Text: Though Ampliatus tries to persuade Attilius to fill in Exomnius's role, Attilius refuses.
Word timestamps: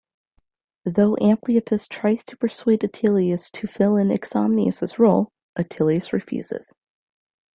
Though 0.83 1.15
Ampliatus 1.17 1.87
tries 1.87 2.25
to 2.25 2.35
persuade 2.37 2.79
Attilius 2.79 3.51
to 3.51 3.67
fill 3.67 3.97
in 3.97 4.07
Exomnius's 4.09 4.97
role, 4.97 5.29
Attilius 5.55 6.11
refuses. 6.11 6.73